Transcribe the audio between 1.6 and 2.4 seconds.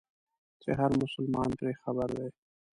خبر دی.